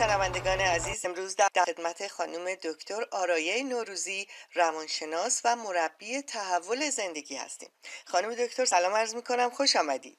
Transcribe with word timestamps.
شنوندگان 0.00 0.60
عزیز 0.60 1.04
امروز 1.04 1.36
در 1.36 1.64
خدمت 1.66 2.08
خانم 2.08 2.54
دکتر 2.54 3.06
آرایه 3.12 3.62
نوروزی 3.62 4.28
روانشناس 4.54 5.40
و 5.44 5.56
مربی 5.56 6.22
تحول 6.22 6.90
زندگی 6.90 7.36
هستیم. 7.36 7.72
خانم 8.06 8.34
دکتر 8.34 8.64
سلام 8.64 8.94
عرض 8.94 9.14
می 9.14 9.22
کنم 9.22 9.50
خوش 9.50 9.76
آمدید 9.76 10.18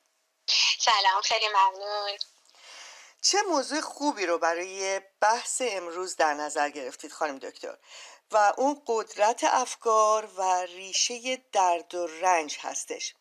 سلام 0.80 1.22
خیلی 1.24 1.48
ممنون. 1.48 2.18
چه 3.22 3.38
موضوع 3.50 3.82
خوبی 3.82 4.26
رو 4.26 4.38
برای 4.38 5.02
بحث 5.22 5.62
امروز 5.66 6.16
در 6.16 6.34
نظر 6.34 6.70
گرفتید 6.70 7.12
خانم 7.12 7.40
دکتر؟ 7.40 7.78
و 8.32 8.54
اون 8.58 8.82
قدرت 8.88 9.44
افکار 9.44 10.26
و 10.26 10.66
ریشه 10.66 11.38
درد 11.52 11.96
و 11.96 12.08
رنج 12.08 12.58
هستش. 12.62 13.16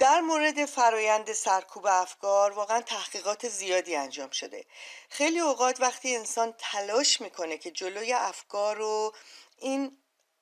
در 0.00 0.20
مورد 0.20 0.64
فرایند 0.64 1.32
سرکوب 1.32 1.86
افکار 1.86 2.50
واقعا 2.50 2.80
تحقیقات 2.80 3.48
زیادی 3.48 3.96
انجام 3.96 4.30
شده. 4.30 4.64
خیلی 5.10 5.40
اوقات 5.40 5.80
وقتی 5.80 6.16
انسان 6.16 6.54
تلاش 6.58 7.20
می‌کنه 7.20 7.58
که 7.58 7.70
جلوی 7.70 8.12
افکار 8.12 8.76
رو 8.76 9.12
این 9.58 9.98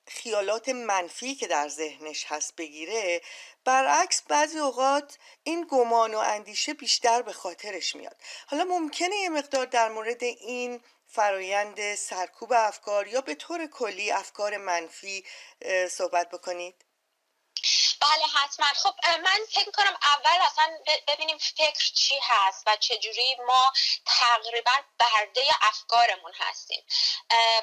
خیالات 0.07 0.69
منفی 0.69 1.35
که 1.35 1.47
در 1.47 1.67
ذهنش 1.67 2.25
هست 2.27 2.55
بگیره 2.55 3.21
برعکس 3.65 4.21
بعضی 4.21 4.59
اوقات 4.59 5.17
این 5.43 5.67
گمان 5.69 6.15
و 6.15 6.17
اندیشه 6.17 6.73
بیشتر 6.73 7.21
به 7.21 7.33
خاطرش 7.33 7.95
میاد. 7.95 8.17
حالا 8.47 8.63
ممکنه 8.63 9.15
یه 9.15 9.29
مقدار 9.29 9.65
در 9.65 9.89
مورد 9.89 10.23
این 10.23 10.81
فرایند 11.07 11.95
سرکوب 11.95 12.53
افکار 12.53 13.07
یا 13.07 13.21
به 13.21 13.35
طور 13.35 13.67
کلی 13.67 14.11
افکار 14.11 14.57
منفی 14.57 15.25
صحبت 15.89 16.29
بکنید؟ 16.29 16.88
بله 18.01 18.25
حتما. 18.35 18.65
خب 18.65 18.95
من 19.23 19.39
فکر 19.51 19.71
کنم 19.71 19.97
اول 20.01 20.41
اصلا 20.41 20.77
ببینیم 21.07 21.37
فکر 21.37 21.91
چی 21.95 22.19
هست 22.23 22.63
و 22.67 22.75
چجوری 22.75 23.35
ما 23.35 23.73
تقریبا 24.05 24.71
برده 24.99 25.41
افکارمون 25.61 26.33
هستیم. 26.39 26.85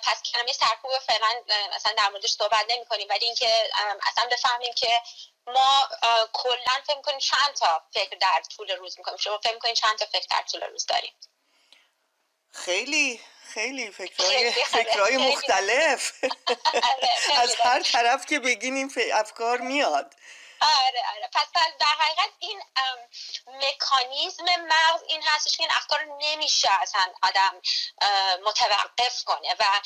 پس 0.03 0.23
کلمه 0.23 0.53
سرکوب 0.53 0.99
فعلا 0.99 1.43
مثلا 1.77 1.93
در 1.97 2.09
موردش 2.09 2.31
صحبت 2.33 2.67
نمی 2.69 2.87
کنیم 2.87 3.09
ولی 3.11 3.27
اینکه 3.27 3.71
اصلا 4.07 4.29
بفهمیم 4.33 4.73
که 4.75 5.03
ما 5.47 5.89
کلا 6.33 6.83
فکر 6.87 7.01
کنیم 7.01 7.19
چند 7.19 7.55
تا 7.55 7.83
فکر 7.95 8.17
در 8.17 8.43
طول 8.57 8.71
روز 8.71 8.99
می‌کنیم. 8.99 9.17
شما 9.17 9.39
فکر 9.39 9.59
کنیم 9.59 9.75
چند 9.75 9.99
تا 9.99 10.07
فکر 10.07 10.27
در 10.31 10.43
طول 10.43 10.61
روز 10.61 10.87
داریم؟ 10.87 11.15
خیلی 12.53 13.21
خیلی 13.55 13.91
فکرهای, 13.91 14.53
فکرهای 14.77 15.17
مختلف. 15.17 16.13
آره، 16.25 17.41
از 17.43 17.55
هر 17.65 17.83
طرف 17.83 18.27
که 18.27 18.41
بگین 18.41 18.75
این 18.75 18.91
افکار 19.15 19.61
میاد. 19.61 20.15
آره 20.61 21.03
آره. 21.15 21.29
پس 21.33 21.47
در 21.55 21.87
حقیقت 21.99 22.31
این 22.39 22.63
مکانیزم 23.47 24.45
مغز 24.45 25.03
این 25.09 25.23
هستش 25.23 25.57
که 25.57 25.63
این 25.63 25.73
افکار 25.73 26.05
نمیشه 26.19 26.69
اصلا 26.83 27.13
آدم 27.23 27.63
متوقف 28.45 29.25
کنه 29.25 29.55
و 29.59 29.81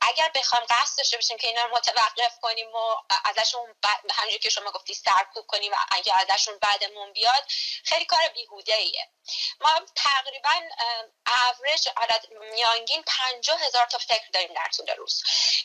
اگر 0.00 0.30
بخوام 0.34 0.62
قصد 0.70 0.98
داشته 0.98 1.16
باشیم 1.16 1.36
که 1.36 1.46
اینا 1.46 1.64
رو 1.64 1.76
متوقف 1.76 2.38
کنیم 2.40 2.74
و 2.74 2.96
ازشون 3.24 3.74
همونجور 4.10 4.40
که 4.40 4.50
شما 4.50 4.70
گفتی 4.70 4.94
سرکوب 4.94 5.46
کنیم 5.46 5.72
و 5.72 5.76
اگر 5.90 6.14
ازشون 6.28 6.58
بعدمون 6.58 7.12
بیاد 7.12 7.44
خیلی 7.84 8.04
کار 8.04 8.28
بیهوده 8.28 8.74
ایه 8.74 9.08
ما 9.60 9.80
تقریبا 9.96 10.60
اورج 11.26 11.88
عدد 11.96 12.26
میانگین 12.30 13.02
پنجاه 13.02 13.60
هزار 13.60 13.86
تا 13.86 13.98
فکر 13.98 14.28
داریم 14.32 14.52
در 14.54 14.68
طول 14.76 14.90
روز 14.96 15.22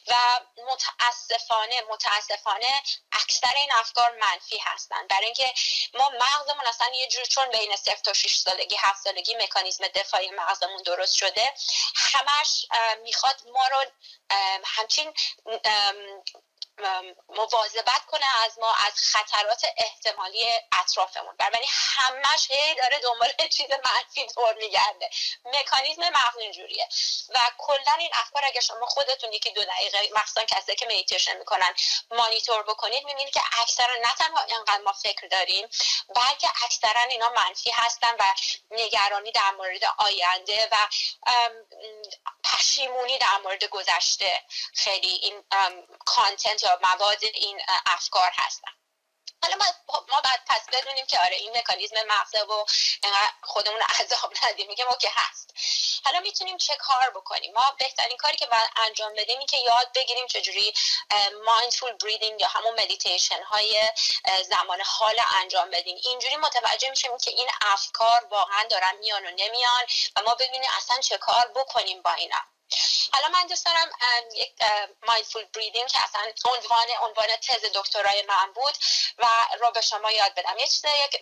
و 0.08 0.16
متاسفانه 0.58 1.81
متاسفانه 1.89 2.83
اکثر 3.11 3.54
این 3.55 3.71
افکار 3.73 3.96
منفی 4.05 4.58
هستن. 4.58 5.08
برای 5.08 5.25
اینکه 5.25 5.53
ما 5.93 6.09
مغزمون 6.09 6.67
اصلا 6.67 6.87
یه 6.93 7.08
جور 7.08 7.23
چون 7.23 7.49
بین 7.49 7.75
صفر 7.75 8.02
تا 8.03 8.13
6 8.13 8.35
سالگی 8.35 8.75
هفت 8.80 9.03
سالگی 9.03 9.35
مکانیزم 9.35 9.87
دفاعی 9.87 10.31
مغزمون 10.31 10.81
درست 10.83 11.15
شده 11.15 11.53
همش 11.95 12.65
می‌خواد 13.03 13.41
ما 13.53 13.67
رو 13.67 13.86
همچین 14.65 15.13
مواظبت 17.30 18.05
کنه 18.08 18.26
از 18.45 18.60
ما 18.60 18.73
از 18.88 18.93
خطرات 18.93 19.65
احتمالی 19.77 20.45
اطرافمون. 20.80 21.36
بنابراین 21.38 21.70
همش 21.71 22.52
هی 22.52 22.76
داره 22.76 22.99
دنبال 22.99 23.33
چیز 23.58 23.70
منفی 23.71 24.27
دور 24.36 24.54
میگرده. 24.54 25.10
مکانیزم 25.45 26.10
مغز 26.10 26.37
اینجوریه. 26.37 26.89
و 27.30 27.39
کلا 27.58 27.93
این 27.98 28.10
افکار 28.14 28.45
اگر 28.45 28.61
شما 28.61 28.86
خودتون 28.86 29.33
یکی 29.33 29.52
دو 29.52 29.64
دقیقه 29.64 30.10
مخصوصا 30.16 30.45
کسی 30.45 30.76
که 30.76 30.86
میتیشن 30.86 31.37
می‌کنن 31.37 31.73
مانیتور 32.11 32.64
بکنید 32.64 33.05
می‌بینید 33.05 33.33
که 33.33 33.42
اکثرا 33.61 33.95
نه 33.95 34.14
تنها 34.20 34.43
اینقدر 34.43 34.82
ما 34.82 34.93
فکر 34.93 35.27
داریم 35.27 35.67
بلکه 36.16 36.48
اکثرا 36.66 37.02
اینا 37.02 37.30
منفی 37.30 37.71
هستن 37.71 38.16
و 38.20 38.23
نگرانی 38.71 39.32
در 39.32 39.52
مورد 39.52 39.82
آینده 39.98 40.67
و 40.71 40.76
پشیمونی 42.43 43.17
در 43.17 43.37
مورد 43.37 43.64
گذشته. 43.64 44.43
خیلی 44.73 45.08
این 45.08 45.43
کانتنت 46.05 46.67
مواد 46.76 47.23
این 47.33 47.61
افکار 47.86 48.32
هستن. 48.33 48.72
حالا 49.44 49.55
ما, 49.55 49.66
ما 50.10 50.22
باید 50.22 50.42
پس 50.48 50.61
بدونیم 50.73 51.05
که 51.05 51.20
آره 51.20 51.36
این 51.36 51.58
مکانیزم 51.58 51.95
مغزه 52.08 52.42
و 52.42 52.66
خودمون 53.44 53.82
عذاب 53.82 54.33
ندیم. 54.44 54.67
میگه 54.67 54.86
ما 54.86 54.94
که 54.94 55.10
هست. 55.14 55.54
حالا 56.05 56.20
می‌تونیم 56.20 56.58
چه 56.58 56.76
کار 56.76 57.10
بکنیم؟ 57.10 57.54
ما 57.54 57.76
بهترین 57.80 58.17
کاری 58.17 58.38
که 58.38 58.45
باید 58.45 58.70
انجام 58.76 59.14
بدیم 59.14 59.38
این 59.39 59.48
که 59.48 59.58
یاد 59.58 59.92
بگیریم 59.95 60.28
چجوری 60.28 60.73
mindful 61.45 61.93
breathing 61.93 62.42
یا 62.42 62.48
همون 62.48 62.82
مدیتیشن 62.82 63.44
های 63.44 63.92
زمان 64.49 64.82
حال 64.82 65.22
انجام 65.42 65.70
بدیم. 65.70 65.98
اینجوری 66.04 66.36
متوجه 66.36 66.89
میشیم 66.89 67.17
که 67.17 67.32
این 67.32 67.49
افکار 67.61 68.28
واقعا 68.32 68.64
دارن 68.64 68.95
میان 68.95 69.26
و 69.26 69.32
نمیان 69.32 69.84
و 70.16 70.22
ما 70.22 70.36
ببینیم 70.36 70.72
اصلا 70.78 70.99
چه 70.99 71.17
کار 71.17 71.48
بکنیم 71.55 72.02
با 72.02 72.14
اینا. 72.14 72.56
حالا 73.14 73.28
من 73.28 73.48
دوست 73.48 73.66
دارم 73.66 73.89
یک 74.33 74.54
mindful 75.08 75.45
breathing 75.45 75.87
که 75.88 76.04
اصلا 76.04 76.22
عنوان 76.45 76.88
عنوان 77.02 77.28
تز 77.28 77.66
دکترای 77.73 78.26
من 78.28 78.52
بود 78.54 78.73
و 79.17 79.26
رو 79.60 79.72
به 79.72 79.82
شما 79.82 80.11
یاد 80.11 80.36
بدم. 80.36 80.58
یه 80.58 80.67
چیز 80.67 80.86
یک 80.86 81.22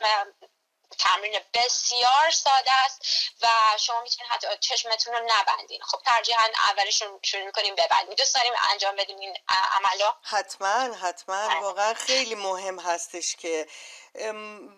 تمرین 0.99 1.39
بسیار 1.53 2.31
ساده 2.31 2.71
است 2.85 3.01
و 3.41 3.47
شما 3.79 4.01
می‌تونید 4.01 4.31
حتی 4.31 4.47
چشمتون 4.59 5.13
رو 5.13 5.19
نبندین. 5.27 5.81
خب 5.81 6.01
ترجیحا 6.05 6.47
اولشون 6.69 7.19
شروع 7.23 7.45
می‌کنیم 7.45 7.75
ببندیم. 7.75 8.15
دوست 8.15 8.35
داریم 8.35 8.53
انجام 8.69 8.95
بدیم 8.95 9.19
این 9.19 9.37
عملو؟ 9.49 10.11
حتما 10.23 10.95
حتما. 10.95 11.47
بله. 11.47 11.59
واقعا 11.59 11.93
خیلی 11.93 12.35
مهم 12.35 12.79
هستش 12.79 13.35
که 13.35 13.67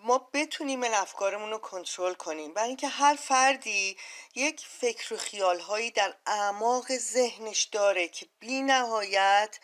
ما 0.03 0.29
بتونیم 0.33 0.83
این 0.83 0.93
افکارمون 0.93 1.51
رو 1.51 1.57
کنترل 1.57 2.13
کنیم. 2.13 2.53
برای 2.53 2.67
اینکه 2.67 2.87
هر 2.87 3.15
فردی 3.15 3.97
یک 4.35 4.65
فکر 4.79 5.13
و 5.13 5.17
خیال 5.17 5.89
در 5.95 6.15
اعماق 6.25 6.97
ذهنش 6.97 7.63
داره 7.63 8.07
که 8.07 8.25
بی 8.39 8.61
نهایت 8.61 9.59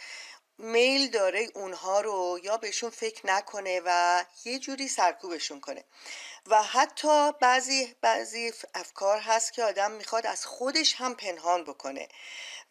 میل 0.57 1.09
داره 1.11 1.47
اونها 1.55 2.01
رو 2.01 2.39
یا 2.43 2.57
بهشون 2.57 2.89
فکر 2.89 3.27
نکنه 3.27 3.81
و 3.85 4.23
یه 4.45 4.59
جوری 4.59 4.87
سرکوبشون 4.87 5.59
کنه. 5.59 5.83
و 6.47 6.63
حتی 6.63 7.31
بعضی 7.31 7.95
بعضی 8.01 8.53
افکار 8.73 9.19
هست 9.19 9.53
که 9.53 9.63
آدم 9.63 9.91
می‌خواد 9.91 10.27
از 10.27 10.45
خودش 10.45 10.95
هم 10.95 11.15
پنهان 11.15 11.63
بکنه. 11.63 12.07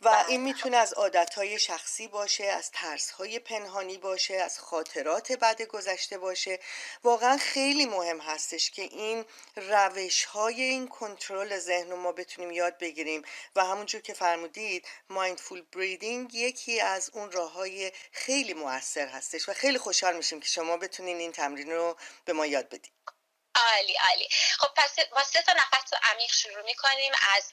و 0.05 0.25
این 0.29 0.41
می‌تونه 0.41 0.77
از 0.77 0.93
عادتهای 0.93 1.59
شخصی 1.59 2.09
باشه 2.09 2.45
از 2.45 2.71
ترسهای 2.71 3.39
پنهانی 3.39 3.99
باشه 3.99 4.35
از 4.35 4.59
خاطرات 4.59 5.33
بد 5.33 5.63
گذشته 5.63 6.19
باشه. 6.19 6.59
واقعا 7.05 7.37
خیلی 7.37 7.87
مهم 7.87 8.21
هستش 8.21 8.71
که 8.71 8.83
این 8.83 9.25
روش 9.57 10.25
های 10.25 10.63
این 10.63 10.89
کنترل 10.89 11.59
ذهن 11.59 11.91
رو 11.91 11.97
ما 11.97 12.13
بتونیم 12.13 12.51
یاد 12.51 12.79
بگیریم. 12.79 13.23
و 13.57 13.65
همونجور 13.65 14.01
که 14.01 14.15
فرمودید 14.15 14.87
مایندفول 15.09 15.63
بریدینگ 15.73 16.35
یکی 16.35 16.81
از 16.81 17.11
اون 17.15 17.31
راه 17.31 17.53
های 17.53 17.93
خیلی 18.13 18.55
موثر 18.55 19.07
هستش 19.07 19.49
و 19.49 19.53
خیلی 19.53 19.79
خوشحال 19.79 20.17
میشیم 20.17 20.41
که 20.41 20.49
شما 20.49 20.77
بتونین 20.77 21.17
این 21.17 21.33
تمرین 21.33 21.71
رو 21.71 21.97
به 22.25 22.33
ما 22.33 22.47
یاد 22.47 22.69
بدید 22.69 23.12
عالی 23.55 23.97
عالی. 23.97 24.29
خب 24.59 24.69
پس 24.77 24.99
با 25.11 25.25
سه 25.25 25.43
تا 25.43 25.53
نفس 25.53 25.93
عمیق 26.03 26.33
شروع 26.33 26.63
می‌کنیم 26.65 27.13
از 27.37 27.51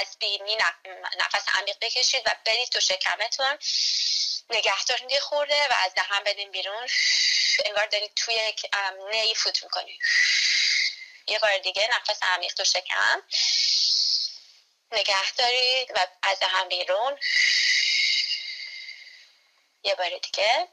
از 0.00 0.16
بینی 0.20 0.56
نفس 1.18 1.44
عمیق 1.54 1.76
بکشید 1.80 2.22
و 2.26 2.30
برید 2.44 2.68
تو 2.68 2.80
شکمتون. 2.80 3.58
نگه 4.50 4.84
دارید 4.84 5.18
خورده 5.18 5.68
و 5.68 5.74
از 5.78 5.94
دهن 5.94 6.24
بدین 6.24 6.50
بیرون. 6.50 6.88
انگار 7.64 7.86
دارید 7.86 8.14
توی 8.14 8.34
یک 8.34 8.66
نی 9.10 9.34
فوت 9.34 9.62
می‌کنید. 9.62 10.00
یه 11.28 11.38
بار 11.38 11.58
دیگه 11.58 11.88
نفس 11.92 12.22
عمیق 12.22 12.54
تو 12.54 12.64
شکم. 12.64 13.22
نگه 14.92 15.32
دارید 15.32 15.90
و 15.94 16.06
از 16.22 16.38
دهن 16.38 16.68
بیرون. 16.68 17.18
یه 19.82 19.94
بار 19.94 20.18
دیگه. 20.18 20.68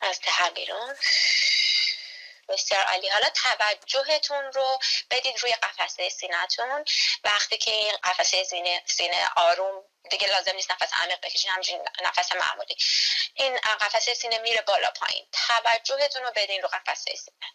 از 0.00 0.20
دهن 0.20 0.50
بیرون. 0.50 0.96
بسیار 2.48 2.82
عالی. 2.82 3.08
حالا 3.08 3.28
توجهتون 3.30 4.52
رو 4.52 4.78
بدید 5.10 5.38
روی 5.38 5.52
قفسه 5.52 6.08
سینهتون. 6.08 6.84
وقتی 7.24 7.58
که 7.58 7.70
این 7.70 7.96
قفسه 8.04 8.44
سینه, 8.44 8.82
سینه 8.86 9.28
آروم 9.36 9.84
دیگه 10.10 10.28
لازم 10.28 10.54
نیست 10.54 10.70
نفس 10.70 10.90
عمیق 10.92 11.20
بکشین 11.20 11.50
همچین 11.50 11.88
نفس 12.00 12.32
معمولی. 12.32 12.76
این 13.34 13.56
قفسه 13.56 14.14
سینه 14.14 14.38
میره 14.38 14.62
بالا 14.62 14.90
پایین. 14.90 15.26
توجهتون 15.32 16.22
رو 16.22 16.32
بدین 16.36 16.62
رو 16.62 16.68
قفسه 16.68 17.14
سینه. 17.14 17.52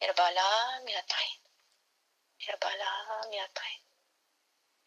میره 0.00 0.12
بالا 0.12 0.78
میره 0.84 1.04
پایین. 1.08 1.40
میره 2.38 2.56
بالا 2.56 3.20
میاد 3.28 3.50
پایین. 3.54 3.80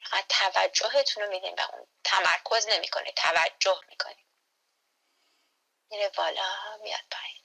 فقط 0.03 0.25
توجهتون 0.27 1.23
رو 1.23 1.29
میدین 1.29 1.55
به 1.55 1.75
اون. 1.75 1.87
تمرکز 2.03 2.67
نمی‌کنه 2.67 3.11
توجه 3.11 3.81
می‌کنید. 3.89 4.25
میره 5.89 6.09
بالا 6.09 6.77
میاد 6.83 7.03
پایین. 7.11 7.43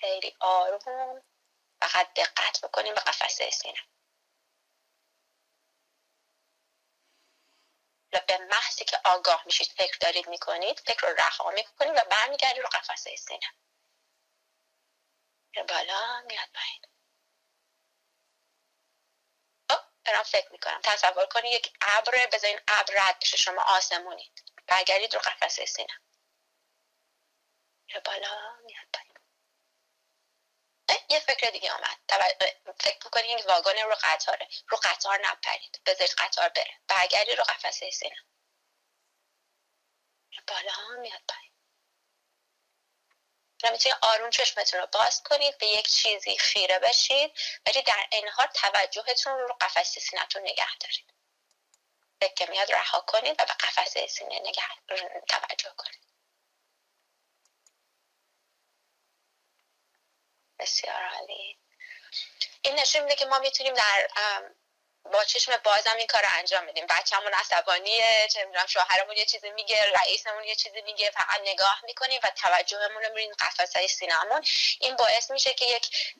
خیلی 0.00 0.36
آروم. 0.40 1.22
فقط 1.82 2.14
دقت 2.14 2.60
بکنیم 2.62 2.94
به 2.94 3.00
قفسه 3.00 3.50
سینه 3.50 3.80
به 8.10 8.38
محضی 8.38 8.84
که 8.84 9.00
آگاه 9.04 9.42
میشید 9.46 9.66
فکر 9.68 9.98
دارید 10.00 10.28
می‌کنید 10.28 10.80
فکر 10.80 11.08
رو 11.08 11.14
رها 11.14 11.50
می‌کنید 11.50 11.92
و 11.96 12.00
برمیگردید 12.10 12.62
رو 12.62 12.68
قفسه 12.68 13.16
سینه 13.16 13.54
بالا 15.68 16.20
میاد 16.26 16.48
پایین. 16.54 16.82
خب، 19.70 19.80
دارم 20.04 20.22
فکر 20.22 20.52
می‌کنم. 20.52 20.80
تصور 20.84 21.26
کنید 21.26 21.52
یک 21.54 21.72
ابر 21.80 22.26
بذارین 22.32 22.60
ابر 22.68 22.94
رد 22.94 23.18
بشه 23.20 23.36
شما 23.36 23.62
آسمونید. 23.62 24.44
برگردید 24.66 25.14
رو 25.14 25.20
قفسه 25.20 25.66
سینه 25.66 26.00
بالا 28.04 28.56
میاد 28.64 28.86
پایین. 28.94 29.17
یه 31.08 31.20
فکر 31.20 31.50
دیگه 31.50 31.72
آمد 31.72 31.98
فکر 32.80 32.98
می‌کنید 33.04 33.24
این 33.24 33.44
واگن 33.46 33.78
رو 33.78 33.96
قطاره. 34.02 34.48
رو 34.68 34.78
قطار 34.82 35.20
نپرید. 35.22 35.80
بذارید 35.86 36.14
قطار 36.18 36.48
بره. 36.48 36.74
برگردید 36.88 37.38
رو 37.38 37.44
قفسه 37.44 37.90
سینه. 37.90 38.16
بالا 40.46 40.72
میاد 41.00 41.20
پایین. 41.28 41.52
می‌تونید 43.72 43.98
آروم 44.02 44.30
چشمتون 44.30 44.80
رو 44.80 44.86
باز 44.86 45.22
کنید 45.22 45.58
به 45.58 45.66
یک 45.66 45.88
چیزی 45.88 46.38
خیره 46.38 46.78
بشید 46.78 47.38
ولی 47.66 47.82
در 47.82 48.06
این 48.12 48.28
حال 48.28 48.46
توجهتون 48.46 49.38
رو 49.38 49.56
قفسه 49.60 50.00
سینتون 50.00 50.42
نگه 50.42 50.78
دارید. 50.80 51.14
فکر 52.20 52.50
میاد 52.50 52.72
رها 52.72 53.00
کنید 53.00 53.40
و 53.40 53.44
به 53.46 53.54
قفسه 53.54 54.06
سینه 54.06 54.38
نگه 54.38 54.68
توجه 55.28 55.74
کنید. 55.76 56.07
بسیار 60.58 61.02
عالی. 61.02 61.58
این 62.62 62.74
نشون 62.74 63.02
میده 63.02 63.14
که 63.14 63.26
ما 63.26 63.38
می‌تونیم 63.38 63.74
در 63.74 64.08
با 65.12 65.24
چشم 65.24 65.56
بازم 65.56 65.96
این 65.96 66.06
کار 66.06 66.22
رو 66.22 66.28
انجام 66.32 66.66
بدیم. 66.66 66.86
بچه‌مون 66.86 67.34
عصبانیه 67.34 68.28
چه 68.32 68.44
می‌دونم 68.44 68.66
شوهرمون 68.66 69.16
یه 69.16 69.24
چیزی 69.24 69.50
میگه 69.50 69.84
رئیسمون 70.02 70.44
یه 70.44 70.54
چیزی 70.54 70.80
میگه 70.82 71.10
فقط 71.10 71.40
نگاه 71.44 71.80
می‌کنیم 71.84 72.20
و 72.24 72.30
توجهمون 72.30 73.02
رو 73.02 73.14
میریم 73.14 73.32
قفسه 73.38 73.86
سینمون. 73.86 74.44
این 74.80 74.96
باعث 74.96 75.30
میشه 75.30 75.54
که 75.54 75.64
یک 75.64 76.14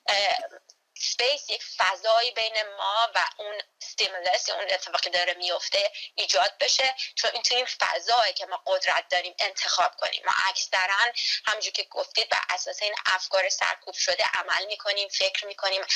space 1.00 1.50
یک 1.50 1.64
فضایی 1.76 2.30
بین 2.30 2.62
ما 2.76 3.10
و 3.14 3.26
اون 3.36 3.62
stimulus 3.78 4.50
اون 4.50 4.64
اتفاقی 4.70 5.10
داره 5.10 5.34
میفته 5.34 5.92
ایجاد 6.14 6.58
بشه. 6.60 6.94
چون 7.14 7.30
این 7.34 7.42
توی 7.42 7.56
این 7.56 7.66
فضایی 7.66 8.32
که 8.32 8.46
ما 8.46 8.62
قدرت 8.66 9.08
داریم 9.08 9.34
انتخاب 9.38 9.96
کنیم. 9.96 10.22
ما 10.26 10.32
اکثرا 10.48 11.12
همونجور 11.46 11.72
که 11.72 11.84
گفتید 11.84 12.28
بر 12.28 12.42
اساس 12.50 12.82
این 12.82 12.94
افکار 13.06 13.48
سرکوب 13.48 13.94
شده 13.94 14.24
عمل 14.34 14.66
می‌کنیم 14.66 15.08
فکر 15.08 15.46
می‌کنیم 15.46 15.86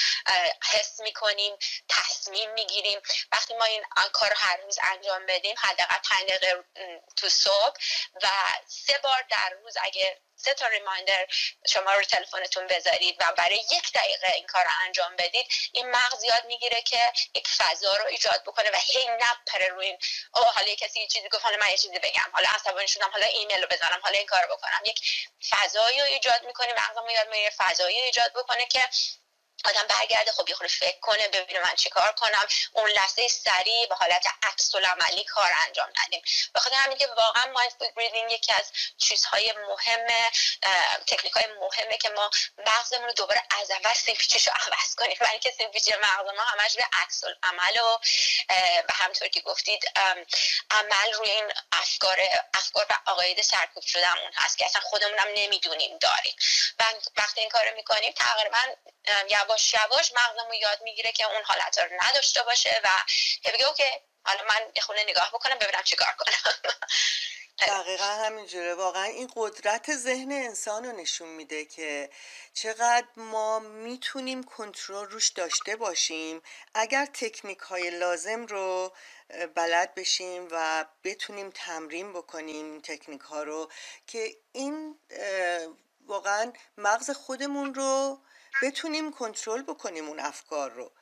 حس 0.72 1.00
می‌کنیم 1.00 1.56
تصمیم 1.88 2.50
می‌گیریم. 2.50 3.00
وقتی 3.32 3.54
ما 3.54 3.64
این 3.64 3.84
کار 4.12 4.30
رو 4.30 4.36
هر 4.38 4.56
روز 4.56 4.78
انجام 4.82 5.26
بدیم 5.26 5.56
حداقل 5.58 5.98
پنج 6.10 6.28
دقیقه 6.28 6.64
تو 7.16 7.28
صبح 7.28 7.76
و 8.22 8.28
سه 8.66 8.98
بار 8.98 9.24
در 9.30 9.50
روز 9.62 9.76
اگه 9.82 10.20
سه 10.44 10.54
تا 10.54 10.66
ریمایندر 10.66 11.26
شما 11.66 11.92
رو 11.92 12.02
تلفنتون 12.02 12.66
بذارید 12.66 13.16
و 13.20 13.32
برای 13.36 13.64
یک 13.70 13.92
دقیقه 13.92 14.32
این 14.34 14.46
کار 14.46 14.64
رو 14.64 14.70
انجام 14.86 15.16
بدید 15.16 15.46
این 15.72 15.90
مغز 15.90 16.24
یاد 16.24 16.44
می‌گیره 16.44 16.82
که 16.82 17.12
یک 17.34 17.48
فضا 17.48 17.96
رو 17.96 18.06
ایجاد 18.06 18.42
بکنه 18.46 18.70
و 18.70 18.76
هی 18.76 19.08
نپره 19.08 19.68
روی 19.68 19.86
این 19.86 19.98
او 20.34 20.42
حالا 20.42 20.74
کسی 20.74 21.00
یه 21.00 21.06
چیزی 21.06 21.28
گفت 21.28 21.44
حالا 21.44 21.56
من 21.56 21.70
یه 21.70 21.76
چیزی 21.76 21.98
بگم 21.98 22.30
حالا 22.32 22.48
عصبانی 22.54 22.88
شدم 22.88 23.10
حالا 23.10 23.26
ایمیل 23.26 23.62
رو 23.62 23.68
بزنم 23.68 24.00
حالا 24.02 24.18
این 24.18 24.26
کار 24.26 24.42
رو 24.42 24.56
بکنم. 24.56 24.80
یک 24.84 25.00
فضایی 25.50 26.00
رو 26.00 26.06
ایجاد 26.06 26.46
می‌کنه 26.46 26.72
مغزم 26.72 27.08
یاد 27.08 27.28
می‌گیره 27.28 27.50
فضایی 27.56 28.00
ایجاد 28.00 28.32
بکنه 28.32 28.66
که 28.66 28.82
آدم 29.64 29.86
برگرده 29.86 30.32
خب 30.32 30.48
یه 30.48 30.54
خود 30.54 30.66
فکر 30.66 31.00
کنه 31.00 31.28
ببینه 31.28 31.60
من 31.60 31.74
چیکار 31.74 32.12
کنم. 32.12 32.46
اون 32.72 32.90
لحظه 32.90 33.28
سریع 33.28 33.86
به 33.86 33.94
حالت 33.94 34.26
عکس 34.42 34.74
عملی 34.74 35.24
کار 35.24 35.50
انجام 35.66 35.88
ندیم. 36.04 36.22
به 36.54 36.60
خاطر 36.60 36.76
همین 36.76 36.98
که 36.98 37.06
واقعا 37.06 37.52
مایندفول 37.52 37.90
بریدینگ 37.90 38.32
یکی 38.32 38.52
از 38.52 38.72
چیزهای 38.98 39.52
مهم 39.68 40.06
تکنیک 41.06 41.32
های 41.32 41.46
مهمه 41.46 41.98
که 41.98 42.08
ما 42.08 42.30
مغزمون 42.58 43.06
رو 43.06 43.12
دوباره 43.12 43.42
از 43.60 43.70
اول 43.70 43.94
سیمپیچش 43.94 44.48
رو 44.48 44.52
عوض 44.54 44.94
کنیم. 44.94 45.16
برای 45.20 45.32
اینکه 45.32 45.50
سیمپیچ 45.50 45.88
مغز 45.88 46.26
ما 46.36 46.42
همش 46.42 46.76
به 46.76 46.84
عکس 46.92 47.24
عمل 47.42 47.76
و 47.76 47.98
به 48.82 48.94
همطور 48.94 49.28
که 49.28 49.40
گفتید 49.40 49.90
عمل 50.70 51.12
روی 51.12 51.30
این 51.30 51.52
افکار 51.72 52.20
افکار 52.54 52.86
و 52.90 53.10
عقاید 53.10 53.42
سرکوب 53.42 53.82
شدهمون 53.86 54.32
هست 54.34 54.58
که 54.58 54.66
اصلا 54.66 54.80
خودمونم 54.80 55.28
نمی‌دونیم 55.34 55.98
داریم. 55.98 56.36
وقتی 57.16 57.40
این 57.40 57.50
کارو 57.50 57.76
می‌کنیم 57.76 58.12
تقریبا 58.12 58.58
یواش 59.52 59.74
یواش 59.74 60.12
مغزمون 60.16 60.54
یاد 60.54 60.82
می‌گیره 60.82 61.12
که 61.12 61.24
اون 61.26 61.42
حالت 61.44 61.78
رو 61.78 61.88
نداشته 62.02 62.42
باشه 62.42 62.80
و 62.84 62.88
بگه 63.44 63.66
اوکی 63.68 63.84
حالا 64.24 64.44
من 64.44 64.72
یه 64.76 64.82
خونه 64.82 65.02
نگاه 65.08 65.30
بکنم 65.34 65.58
ببینم 65.58 65.82
چیکار 65.82 66.14
کنم. 66.18 66.54
دقیقا 67.68 68.04
همینجوره. 68.04 68.74
واقعا 68.74 69.04
این 69.04 69.30
قدرت 69.36 69.96
ذهن 69.96 70.32
انسان 70.32 70.84
رو 70.84 70.92
نشون 70.92 71.28
میده 71.28 71.64
که 71.64 72.10
چقدر 72.54 73.06
ما 73.16 73.58
می‌تونیم 73.58 74.42
کنترل 74.44 75.06
روش 75.10 75.28
داشته 75.28 75.76
باشیم. 75.76 76.42
اگر 76.74 77.06
تکنیک 77.06 77.58
های 77.58 77.90
لازم 77.90 78.46
رو 78.46 78.92
بلد 79.54 79.94
بشیم 79.94 80.48
و 80.50 80.84
بتونیم 81.04 81.50
تمرین 81.50 82.12
بکنیم 82.12 82.80
تکنیک 82.80 83.20
ها 83.20 83.42
رو 83.42 83.72
که 84.06 84.36
این 84.52 84.98
واقعا 86.06 86.52
مغز 86.78 87.10
خودمون 87.10 87.74
رو 87.74 88.18
بتونیم 88.62 89.12
کنترل 89.12 89.62
بکنیم 89.62 90.08
اون 90.08 90.20
افکار 90.20 90.70
رو. 90.70 90.92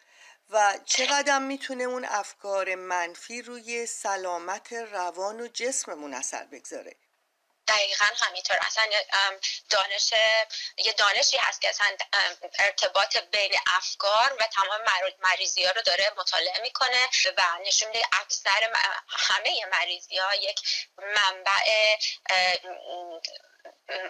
و 0.51 0.79
چقدر 0.87 1.39
می‌تونه 1.39 1.85
اون 1.85 2.05
افکار 2.05 2.75
منفی 2.75 3.43
روی 3.43 3.87
سلامت 3.87 4.73
روان 4.73 5.41
و 5.41 5.49
جسممون 5.49 6.15
اثر 6.15 6.45
بگذاره؟ 6.45 6.97
دقیقا 7.69 8.07
همینطور. 8.17 8.57
اصلا 8.61 8.85
دانش 9.71 10.13
یه 10.77 10.93
دانشی 10.93 11.37
هست 11.37 11.61
که 11.61 11.69
اصلا 11.69 11.87
ارتباط 12.59 13.17
بین 13.17 13.53
افکار 13.67 14.37
و 14.41 14.47
تمام 14.53 14.81
مریضی 15.23 15.65
ها 15.65 15.71
رو 15.71 15.83
داره 15.83 16.13
مطالعه 16.17 16.61
می‌کنه 16.63 17.09
و 17.39 17.43
نشون 17.67 17.89
میده 17.89 18.07
اکثر 18.21 18.73
همه 19.09 19.67
مریضی 19.73 20.19
ها 20.19 20.35
یک 20.35 20.61
منبع 20.99 21.97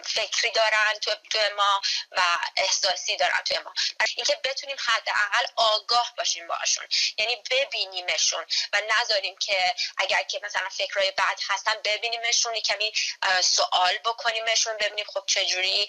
فکری 0.05 0.51
دارن 0.51 0.99
تو, 1.01 1.11
تو 1.29 1.39
ما 1.57 1.81
و 2.11 2.21
احساسی 2.57 3.17
دارن 3.17 3.41
توی 3.45 3.57
ما. 3.57 3.73
اینکه 4.15 4.39
بتونیم 4.43 4.77
حداقل 4.79 5.45
آگاه 5.55 6.13
باشیم 6.17 6.47
باشون 6.47 6.87
یعنی 7.17 7.43
ببینیمشون 7.51 8.45
و 8.73 8.81
نذاریم 8.89 9.37
که 9.37 9.75
اگر 9.97 10.23
که 10.23 10.39
مثلا 10.43 10.69
فکرهای 10.69 11.11
بد 11.11 11.39
هستن 11.49 11.73
ببینیمشون 11.83 12.59
کمی 12.59 12.93
سوال 13.41 13.97
بکنیمشون 13.97 14.77
ببینیم 14.77 15.05
خب 15.05 15.23
چجوری 15.27 15.87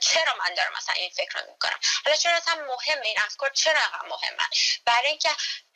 چرا 0.00 0.34
من 0.38 0.54
دارم 0.54 0.72
مثلا 0.76 0.94
این 0.94 1.10
فکر 1.10 1.38
رو 1.38 1.50
می‌کنم. 1.52 1.80
حالا 2.04 2.16
چرا 2.16 2.36
اصلا 2.36 2.54
مهمه 2.54 3.06
این 3.06 3.18
افکار؟ 3.18 3.50
چرا 3.50 3.80
مهمه 4.08 4.48
برای 4.84 5.08
اینکه 5.08 5.30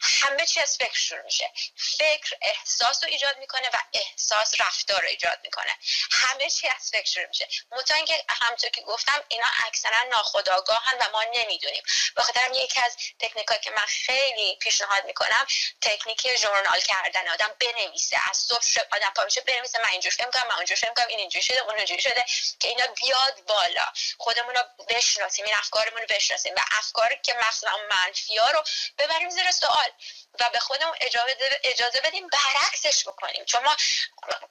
همه 0.05 0.47
چی 0.47 0.61
از 0.61 0.77
فکر 0.77 0.99
شروع 0.99 1.23
میشه. 1.23 1.53
فکر 1.99 2.37
احساس 2.43 3.05
رو 3.05 3.11
ایجاد 3.11 3.39
می‌کنه 3.39 3.69
و 3.69 3.77
احساس 3.93 4.61
رفتار 4.61 5.03
رو 5.03 5.09
ایجاد 5.09 5.39
می‌کنه. 5.45 5.79
همه 6.11 6.51
چی 6.51 6.69
از 6.69 6.91
فکر 6.91 7.11
شروع 7.11 7.27
میشه. 7.27 7.49
مطمئن 7.73 7.97
اینکه 7.97 8.25
همونطور 8.29 8.71
که 8.71 8.81
گفتم 8.81 9.25
اینا 9.29 9.47
اکثرا 9.67 10.03
ناخودآگاهن 10.03 10.97
و 11.01 11.11
ما 11.13 11.25
نمی‌دونیم. 11.35 11.83
به 12.17 12.23
خاطر 12.23 12.51
یکی 12.55 12.81
از 12.85 12.97
تکنیکایی 13.21 13.61
که 13.61 13.71
من 13.71 13.87
خیلی 13.87 14.57
پیشنهاد 14.57 15.05
می‌کنم 15.05 15.47
تکنیک 15.81 16.37
ژورنال 16.37 16.81
کردن. 16.81 17.29
آدم 17.29 17.55
بنویسه 17.61 18.17
از 18.31 18.37
صبح 18.37 18.87
آدم 18.93 19.13
پا 19.17 19.25
میشه 19.25 19.41
بنویسه 19.41 19.79
من 19.79 19.89
اینجوری 19.89 20.17
فکر 20.17 20.27
می‌کنم 20.27 20.49
من 20.49 20.55
اونجوری 20.55 20.81
فکر 20.81 20.89
می‌کنم 20.89 21.07
این 21.07 21.19
اینجوری 21.19 21.45
شده 21.45 21.61
اون 21.61 21.75
اینجوری 21.75 22.03
شده 22.03 22.25
که 22.61 22.69
اینا 22.69 22.87
بیاد 22.87 23.45
بالا. 23.47 23.87
خودمون 24.19 24.55
رو 24.55 24.63
بشناسیم 24.89 25.45
این 25.45 25.55
افکارمون 25.55 26.01
رو 26.01 26.07
بشناسیم 26.11 26.55
و 26.55 26.61
افکاری 26.79 27.17
که 27.23 27.35
مثلا 27.49 27.77
منفی 27.91 28.37
ها 28.37 28.51
رو 28.51 28.65
ببریم 28.99 29.31
زیر 29.31 29.53
سوال. 29.53 29.93
و 30.41 30.51
به 30.51 30.59
خودمون 30.59 30.97
اجازه 31.01 31.61
اجازه 31.65 32.01
بدیم 32.01 32.29
برعکسش 32.29 33.09
بکنیم. 33.09 33.45
چون 33.45 33.65
ما 33.65 33.77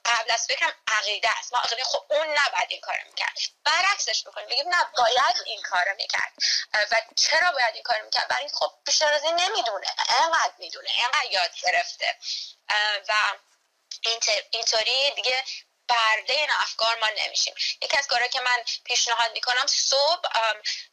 قبل 0.04 0.30
از 0.30 0.46
فکرم 0.46 0.72
عقیده 0.88 1.38
است. 1.38 1.52
ما 1.52 1.58
عقیده 1.58 1.84
خب 1.84 2.04
اون 2.10 2.26
نباید 2.28 2.66
این 2.68 2.80
کارو 2.80 3.00
می‌کرد. 3.06 3.38
برعکسش 3.64 4.22
بکنیم. 4.26 4.46
بگیم 4.46 4.68
نه 4.68 4.84
باید 4.96 5.36
این 5.46 5.62
کارو 5.62 5.94
می‌کرد. 5.96 6.32
و 6.90 7.00
چرا 7.16 7.52
باید 7.52 7.74
این 7.74 7.82
کارو 7.82 8.04
می‌کرد؟ 8.04 8.28
برای 8.28 8.48
خب 8.48 8.72
بیشتر 8.86 9.14
از 9.14 9.24
این 9.24 9.40
نمی‌دونه. 9.40 9.86
انقدر 10.08 10.54
می‌دونه. 10.58 10.90
انقدر 11.04 11.30
یاد 11.30 11.50
گرفته. 11.62 12.18
و 13.08 13.12
اینطوری 14.50 15.10
دیگه 15.10 15.44
برده 15.88 16.34
این 16.34 16.50
افکار 16.50 16.98
ما 16.98 17.06
نمیشیم. 17.18 17.54
یکی 17.82 17.96
از 17.96 18.06
کارهایی 18.06 18.30
که 18.32 18.40
من 18.40 18.64
پیشنهاد 18.84 19.32
می‌کنم 19.32 19.66
صبح 19.66 20.28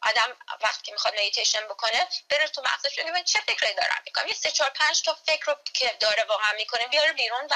آدم 0.01 0.37
وقتی 0.61 0.91
می‌خواد 0.91 1.13
مدیتیشن 1.13 1.67
بکنه 1.67 2.07
بره 2.29 2.47
تو 2.47 2.61
مغزش 2.61 2.99
ببینه 2.99 3.23
چه 3.23 3.39
فکری 3.39 3.73
دارم 3.73 4.01
می‌کنم. 4.05 4.27
یه 4.27 4.33
سه 4.33 4.51
چهار 4.51 4.69
پنج 4.69 5.01
تا 5.01 5.17
فکر 5.25 5.45
رو 5.45 5.55
که 5.73 5.97
داره 5.99 6.23
واقعا 6.23 6.51
می‌کنه 6.51 6.87
بیاره 6.87 7.13
بیرون 7.13 7.47
و 7.51 7.55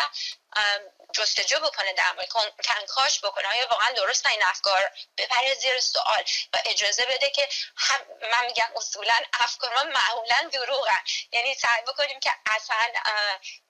جستجو 1.14 1.60
بکنه 1.60 1.94
در 1.94 2.12
مورد 2.12 2.30
کنکاش 2.68 3.20
بکنه. 3.20 3.48
آیا 3.48 3.68
واقعا 3.68 3.92
درست 3.92 4.26
این 4.26 4.44
افکار؟ 4.44 4.92
ببره 5.18 5.54
زیر 5.54 5.80
سوال 5.80 6.24
و 6.54 6.62
اجازه 6.66 7.06
بده 7.06 7.30
که 7.30 7.50
هم 7.78 8.00
من 8.32 8.46
میگم 8.46 8.70
اصولا 8.76 9.16
افکار 9.34 9.74
ما 9.74 9.84
معمولا 9.84 10.50
دروغن. 10.52 11.04
یعنی 11.32 11.56
سعی 11.56 11.82
بکنیم 11.82 12.20
که 12.20 12.32
اصلا 12.46 12.94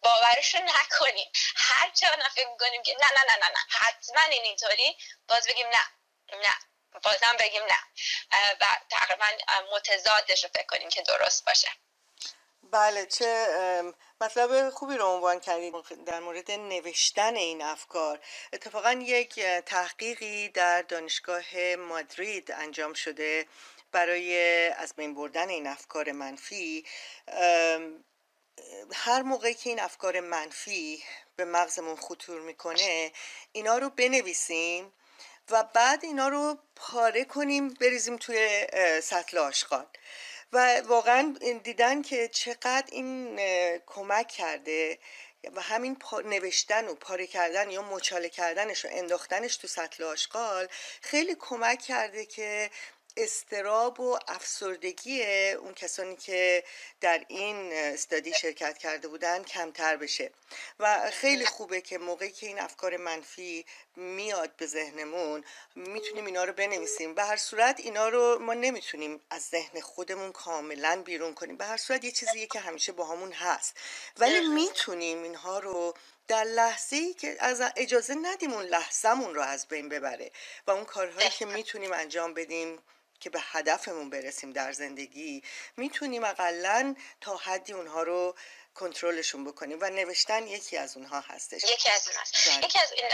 باورشون 0.01 0.61
نکنیم. 0.61 1.31
هر 1.55 1.89
چه 1.89 2.07
فکر 2.35 2.47
می‌کنیم 2.47 2.83
که 2.83 2.93
نه 2.93 3.07
نه 3.15 3.23
نه 3.23 3.35
نه 3.35 3.49
نه 3.49 3.59
حتما 3.69 4.21
این 4.21 4.43
اینطوری 4.43 4.97
باز 5.27 5.47
بگیم 5.47 5.67
نه 5.67 5.87
نه 6.37 6.55
بازم 7.03 7.37
بگیم 7.39 7.63
نه. 7.63 7.79
و 8.61 8.65
تقریبا 8.89 9.27
متضادش 9.71 10.43
رو 10.43 10.49
فکر 10.53 10.65
کنیم 10.65 10.89
که 10.89 11.01
درست 11.01 11.45
باشه. 11.45 11.84
بله 12.75 13.05
چه 13.05 13.47
مطلب 14.21 14.69
خوبی 14.69 14.97
رو 14.97 15.05
عنوان 15.05 15.39
کردید 15.39 15.73
در 16.05 16.19
مورد 16.19 16.51
نوشتن 16.51 17.35
این 17.35 17.61
افکار. 17.61 18.19
اتفاقا 18.53 18.91
یک 18.91 19.39
تحقیقی 19.65 20.49
در 20.49 20.81
دانشگاه 20.81 21.75
مادرید 21.75 22.51
انجام 22.51 22.93
شده 22.93 23.45
برای 23.91 24.67
از 24.67 24.93
بین 24.95 25.15
بردن 25.15 25.49
این 25.49 25.67
افکار 25.67 26.11
منفی. 26.11 26.85
هر 28.93 29.21
موقعی 29.21 29.53
که 29.53 29.69
این 29.69 29.79
افکار 29.79 30.19
منفی 30.19 31.03
به 31.35 31.45
مغزمون 31.45 31.95
خطور 31.95 32.41
می‌کنه 32.41 33.11
اینا 33.51 33.77
رو 33.77 33.89
بنویسیم 33.89 34.93
و 35.49 35.63
بعد 35.63 36.03
اینا 36.03 36.27
رو 36.27 36.57
پاره 36.75 37.25
کنیم 37.25 37.69
بریزیم 37.69 38.17
توی 38.17 38.67
سطل 39.03 39.37
آشغال. 39.37 39.87
و 40.55 40.81
واقعا 40.81 41.35
دیدن 41.63 42.01
که 42.01 42.27
چقدر 42.27 42.85
این 42.91 43.39
کمک 43.85 44.27
کرده 44.27 44.99
و 45.55 45.61
همین 45.61 45.97
نوشتن 46.25 46.87
و 46.87 46.95
پاره 46.95 47.27
کردن 47.27 47.71
یا 47.71 47.81
مچاله 47.81 48.29
کردنش 48.29 48.85
و 48.85 48.87
انداختنش 48.91 49.57
تو 49.57 49.67
سطل 49.67 50.03
آشغال 50.03 50.67
خیلی 51.01 51.35
کمک 51.39 51.81
کرده 51.81 52.25
که 52.25 52.69
استراب 53.17 53.99
و 53.99 54.19
افسردگی 54.27 55.23
اون 55.51 55.73
کسانی 55.73 56.15
که 56.15 56.63
در 57.01 57.25
این 57.27 57.73
استادی 57.73 58.33
شرکت 58.33 58.77
کرده 58.77 59.07
بودن 59.07 59.43
کمتر 59.43 59.97
بشه. 59.97 60.31
و 60.79 61.11
خیلی 61.11 61.45
خوبه 61.45 61.81
که 61.81 61.97
موقعی 61.97 62.31
که 62.31 62.47
این 62.47 62.59
افکار 62.59 62.97
منفی 62.97 63.65
میاد 63.95 64.55
به 64.55 64.65
ذهنمون 64.65 65.43
می‌تونیم 65.75 66.25
اینا 66.25 66.43
رو 66.43 66.53
بنویسیم. 66.53 67.15
به 67.15 67.23
هر 67.23 67.37
صورت 67.37 67.79
اینا 67.79 68.09
رو 68.09 68.39
ما 68.39 68.53
نمی‌تونیم 68.53 69.21
از 69.29 69.41
ذهن 69.43 69.81
خودمون 69.81 70.31
کاملا 70.31 71.01
بیرون 71.05 71.33
کنیم. 71.33 71.57
به 71.57 71.65
هر 71.65 71.77
صورت 71.77 72.03
یه 72.03 72.11
چیزیه 72.11 72.47
که 72.47 72.59
همیشه 72.59 72.91
با 72.91 73.05
همون 73.05 73.31
هست. 73.31 73.77
ولی 74.17 74.39
می‌تونیم 74.47 75.23
اینها 75.23 75.59
رو 75.59 75.93
در 76.27 76.43
لحظه 76.43 76.95
ای 76.95 77.13
که 77.13 77.37
از 77.39 77.61
اجازه 77.75 78.15
ندیم 78.15 78.53
اون 78.53 78.65
لحظهمون 78.65 79.35
رو 79.35 79.41
از 79.41 79.67
بین 79.67 79.89
ببره 79.89 80.31
و 80.67 80.71
اون 80.71 80.85
کارهایی 80.85 81.29
که 81.29 81.45
می‌تونیم 81.45 81.93
انجام 81.93 82.33
بدیم 82.33 82.79
که 83.25 83.29
به 83.29 83.39
هدفمون 83.41 84.09
برسیم 84.09 84.51
در 84.51 84.71
زندگی 84.71 85.43
می‌تونیم 85.77 86.23
اقلا 86.23 86.95
تا 87.21 87.37
حدی 87.37 87.73
اونها 87.73 88.03
رو 88.03 88.35
کنترلشون 88.75 89.45
بکنیم 89.45 89.77
و 89.81 89.89
نوشتن 89.89 90.47
یکی 90.47 90.77
از 90.77 90.97
اونها 90.97 91.19
هستش. 91.19 91.63
یکی 91.63 91.89
از 91.89 92.07
اون 92.07 92.17
هست. 92.21 92.47
بله. 92.47 92.65
یکی 92.65 92.79
از 92.79 92.91
این 92.91 93.09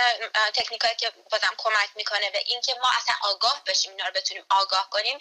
تکنیک 0.53 0.81
که 0.97 1.11
بازم 1.31 1.53
کمک 1.57 1.89
می‌کنه 1.95 2.29
به 2.29 2.43
اینکه 2.45 2.75
ما 2.81 2.89
اصلا 2.97 3.15
آگاه 3.21 3.63
بشیم 3.67 3.91
اینا 3.91 4.05
رو 4.05 4.13
بتونیم 4.13 4.45
آگاه 4.49 4.89
کنیم 4.89 5.19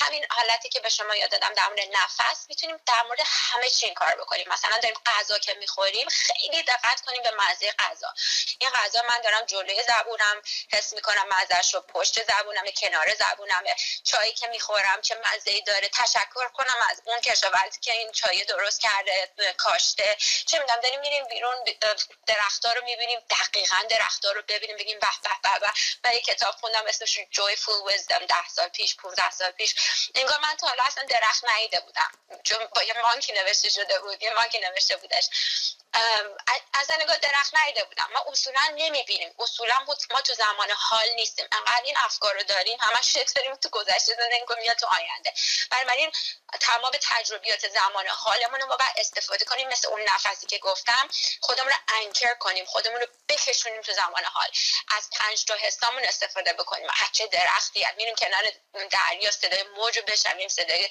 همین 0.00 0.26
حالتی 0.30 0.68
که 0.68 0.80
به 0.80 0.88
شما 0.88 1.16
یاد 1.16 1.30
دادم 1.30 1.54
در 1.54 1.68
مورد 1.68 1.88
نفس 1.92 2.46
می‌تونیم 2.48 2.76
در 2.86 3.02
مورد 3.08 3.20
همه 3.24 3.70
چی 3.70 3.86
این 3.86 3.94
کار 3.94 4.14
بکنیم. 4.14 4.48
مثلا 4.48 4.78
داریم 4.82 4.96
غذا 5.06 5.38
که 5.38 5.54
می‌خوریم 5.54 6.08
خیلی 6.08 6.62
دقت 6.62 7.00
کنیم 7.06 7.22
به 7.22 7.30
مزه 7.30 7.72
غذا. 7.78 8.14
این 8.58 8.70
غذا 8.70 9.02
من 9.08 9.20
دارم 9.20 9.44
جلوی 9.44 9.82
زبونم 9.82 10.42
حس 10.72 10.92
می‌کنم 10.92 11.26
مزهش 11.28 11.74
رو 11.74 11.80
پشت 11.80 12.24
زبونم 12.24 12.64
کنار 12.76 13.14
زبونم 13.14 13.62
چایی 14.04 14.32
که 14.32 14.46
می‌خورم 14.46 15.00
چه 15.00 15.14
مزه 15.14 15.60
داره 15.60 15.88
تشکر 15.88 16.48
کنم 16.48 16.76
از 16.90 17.02
اون 17.04 17.20
کشاورزی 17.20 17.80
که 17.80 17.92
این 17.92 18.12
چای 18.12 18.44
درست 18.44 18.80
کرده 18.80 19.30
داشته. 19.82 20.16
چه 20.46 20.58
می‌دونم 20.58 20.80
داریم 20.80 21.00
میریم 21.00 21.24
بیرون 21.24 21.56
درختها 22.26 22.72
رو 22.72 22.84
می‌بینیم 22.84 23.20
دقیقا 23.30 23.76
درختها 23.90 24.32
رو 24.32 24.42
ببینیم 24.48 24.76
بگیم 24.76 24.98
به 25.00 25.08
به 25.22 25.58
به 25.60 25.72
من 26.04 26.12
یک 26.14 26.24
کتاب 26.24 26.54
خوندم 26.54 26.82
اسمش 26.86 27.18
Joyful 27.18 27.92
Wisdom 27.92 28.26
ده 28.26 28.48
سال 28.48 28.68
پیش 28.68 28.96
15 28.96 29.30
سال 29.30 29.50
پیش. 29.50 29.74
انگار 30.14 30.38
من 30.40 30.54
تا 30.56 30.66
حالا 30.66 30.82
اصلا 30.86 31.04
درخت 31.04 31.44
ندیده 31.44 31.80
بودم. 31.80 32.10
چون 32.44 32.66
با 32.74 32.82
یه 32.82 32.94
مانکی 33.02 33.32
نوشته 33.32 33.68
شده 33.70 33.98
بود 33.98 34.22
یه 34.22 34.32
مانکی 34.34 34.58
نوشته 34.58 34.96
بودش. 34.96 35.28
از 36.74 36.90
نگاه 37.00 37.18
درخت 37.18 37.56
نیده 37.56 37.84
بودم. 37.84 38.08
ما 38.12 38.24
اصولا 38.28 38.60
نمی‌بینیم. 38.74 39.34
اصولا 39.38 39.78
ما 40.10 40.20
تو 40.20 40.34
زمان 40.34 40.70
حال 40.70 41.08
نیستیم. 41.14 41.46
انقدر 41.52 41.82
این 41.84 41.96
افکار 41.96 42.34
رو 42.34 42.42
داریم 42.42 42.78
همش 42.80 43.12
شکل 43.12 43.32
داریم 43.36 43.54
تو 43.54 43.68
گذشته 43.68 44.14
زندگی 44.14 44.44
کنیم 44.46 44.64
یا 44.64 44.74
تو 44.74 44.86
آینده. 44.86 45.32
بنابراین 45.70 46.12
تمام 46.60 46.92
تجربیات 47.02 47.68
زمان 47.68 48.08
حالمون 48.08 48.60
رو 48.60 48.66
ما 48.66 48.76
باید 48.76 48.92
استفاده 48.96 49.44
کنیم. 49.44 49.68
مثل 49.68 49.88
اون 49.88 50.00
نفسی 50.00 50.46
که 50.46 50.58
گفتم 50.58 51.08
خودمون 51.40 51.72
رو 51.72 51.78
انکر 51.88 52.34
کنیم 52.34 52.64
خودمون 52.64 53.00
رو 53.00 53.06
بکشونیم 53.28 53.80
تو 53.80 53.92
زمان 53.92 54.24
حال. 54.24 54.48
از 54.96 55.08
پنج 55.12 55.44
تا 55.44 55.54
حسامون 55.54 56.04
استفاده 56.04 56.52
بکنیم. 56.52 56.88
هرچه 56.90 57.26
درختی 57.26 57.86
میریم 57.96 58.14
کنار 58.14 58.42
دریا 58.90 59.30
صدای 59.30 59.62
موج 59.62 59.98
رو 59.98 60.04
بشنویم 60.04 60.48
صدای 60.48 60.88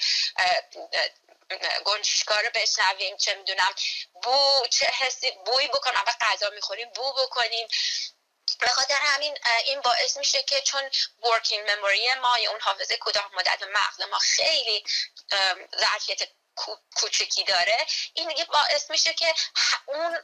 گنجشکا 1.86 2.36
رو 2.36 2.50
بشنویم 2.55 3.17
چه 3.17 3.36
می‌دونم 3.36 3.75
بو 4.24 4.67
چه 4.70 4.86
حسی 4.86 5.31
بوی 5.31 5.67
بکنیم 5.67 5.96
اول 5.96 6.13
غذا 6.22 6.50
می‌خوریم 6.50 6.89
بو 6.96 7.13
بکنیم. 7.13 7.67
به 8.60 8.67
خاطر 8.67 8.96
همین 8.96 9.38
این 9.65 9.81
باعث 9.81 10.17
میشه 10.17 10.43
که 10.43 10.62
چون 10.62 10.89
ورکینگ 11.24 11.72
مموری 11.72 12.13
ما 12.13 12.38
یا 12.39 12.51
اون 12.51 12.60
حافظه 12.62 12.98
کوتاه 12.98 13.29
مدت 13.34 13.63
مغز 13.63 14.01
ما 14.01 14.20
خیلی 14.20 14.84
ظرفیت 15.79 16.29
کوچکی 16.96 17.43
داره 17.43 17.88
این 18.13 18.27
دیگه 18.27 18.46
باعث 18.46 18.89
میشه 18.89 19.13
که 19.13 19.34
اون 19.86 20.20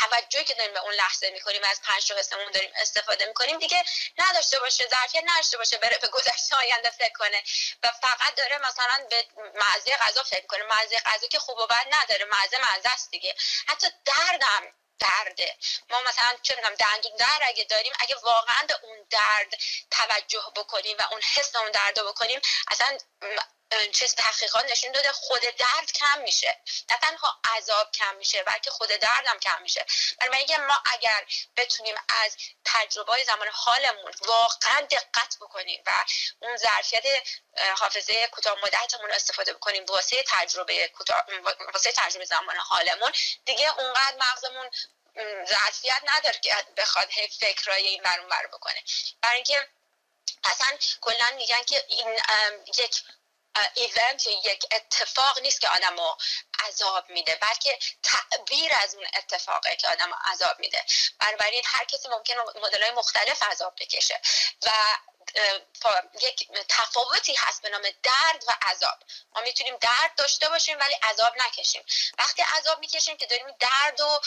توجهی 0.00 0.44
که 0.44 0.54
داریم 0.54 0.72
به 0.72 0.80
اون 0.80 0.92
لحظه 0.92 1.30
می‌کنیم 1.30 1.62
از 1.64 1.80
پنج 1.82 2.12
حسمون 2.12 2.50
داریم 2.50 2.72
استفاده 2.76 3.26
می‌کنیم 3.26 3.58
دیگه 3.58 3.84
نداشته 4.18 4.60
باشه 4.60 4.88
ظرفیت 4.88 5.22
نداشته 5.26 5.56
باشه 5.56 5.78
بره 5.78 5.98
به 5.98 6.08
گذشته 6.08 6.56
آینده 6.56 6.90
فکر 6.90 7.12
کنه. 7.12 7.42
و 7.82 7.92
فقط 8.02 8.34
داره 8.34 8.58
مثلا 8.58 9.06
به 9.10 9.26
مزه 9.54 9.96
غذا 9.96 10.22
فکر 10.22 10.46
کنه 10.46 10.62
مزه 10.62 10.96
غذا 11.06 11.26
که 11.26 11.38
خوب 11.38 11.58
و 11.58 11.66
بد 11.66 11.86
نداره 11.90 12.24
مزه 12.24 12.58
مزه 12.58 12.88
است 12.92 13.10
دیگه. 13.10 13.34
حتی 13.68 13.86
دردم 14.04 14.74
درده. 14.98 15.56
ما 15.90 16.00
مثلا 16.00 16.36
چه 16.42 16.54
می‌دونم 16.56 16.74
دندون 16.74 17.16
درد 17.16 17.40
اگه 17.42 17.64
داریم 17.64 17.92
اگه 17.98 18.16
واقعا 18.16 18.66
به 18.68 18.74
اون 18.82 19.06
درد 19.10 19.54
توجه 19.90 20.52
بکنیم 20.56 20.96
و 20.98 21.02
اون 21.10 21.20
حس 21.34 21.56
اون 21.56 21.70
درد 21.70 21.94
بکنیم 22.06 22.40
اصلا 22.68 22.98
چیز 23.92 24.14
تحقیقات 24.14 24.64
نشون 24.64 24.92
داده 24.92 25.12
خود 25.12 25.40
درد 25.40 25.92
کم 25.92 26.20
میشه. 26.20 26.60
نه 26.90 26.98
تنها 26.98 27.40
عذاب 27.56 27.92
کم 27.92 28.14
میشه 28.16 28.42
بلکه 28.42 28.70
خود 28.70 28.88
دردم 28.88 29.38
کم 29.38 29.62
میشه. 29.62 29.86
برای 30.18 30.56
ما 30.56 30.82
اگر 30.92 31.26
بتونیم 31.56 31.94
از 32.24 32.36
تجربه 32.64 33.24
زمان 33.24 33.48
حالمون 33.48 34.12
واقعا 34.20 34.80
دقت 34.80 35.36
بکنیم 35.40 35.82
و 35.86 36.04
اون 36.40 36.56
ظرفیت 36.56 37.04
حافظه 37.76 38.26
کوتاه 38.26 38.58
مدتمون 38.62 39.10
استفاده 39.10 39.52
بکنیم 39.52 39.84
واسه 39.84 40.24
تجربه 40.28 40.92
واسه 41.74 41.92
تجربه 41.92 42.24
زمان 42.24 42.56
حالمون 42.56 43.12
دیگه 43.44 43.80
اونقدر 43.80 44.16
مغزمون 44.16 44.70
ظرفیت 45.48 46.02
نداره 46.04 46.38
که 46.38 46.54
بخواد 46.76 47.08
هی 47.10 47.28
فکرای 47.28 47.86
این 47.86 48.02
برون 48.02 48.28
بر 48.28 48.46
بکنه. 48.46 48.82
برای 49.22 49.36
اینکه 49.36 49.68
اصلا 50.44 50.78
کلا 51.00 51.30
میگن 51.36 51.62
که 51.62 51.84
این 51.88 52.20
یک 52.78 53.02
ایونت 53.74 54.26
یک 54.26 54.64
اتفاق 54.72 55.38
نیست 55.38 55.60
که 55.60 55.68
آدم 55.68 55.96
رو 55.96 56.16
عذاب 56.68 57.10
میده 57.10 57.38
بلکه 57.42 57.78
تعبیر 58.02 58.72
از 58.82 58.94
اون 58.94 59.06
اتفاقه 59.14 59.76
که 59.76 59.88
آدم 59.88 60.10
عذاب 60.32 60.60
میده. 60.60 60.84
بنابراین 61.20 61.62
هر 61.66 61.84
کسی 61.84 62.08
ممکن 62.08 62.34
مدل 62.62 62.82
های 62.82 62.90
مختلف 62.90 63.42
عذاب 63.42 63.74
بکشه. 63.80 64.20
و 64.62 64.70
یک 66.20 66.48
تفاوتی 66.68 67.34
هست 67.34 67.62
به 67.62 67.68
نام 67.68 67.82
درد 67.82 68.44
و 68.48 68.52
عذاب. 68.62 68.98
ما 69.34 69.40
می‌تونیم 69.40 69.76
درد 69.76 70.14
داشته 70.16 70.48
باشیم 70.48 70.78
ولی 70.80 70.94
عذاب 70.94 71.34
نکشیم. 71.36 71.84
وقتی 72.18 72.42
عذاب 72.42 72.78
می‌کشیم 72.78 73.16
که 73.16 73.26
داریم 73.26 73.46
درد 73.60 74.00
و 74.00 74.20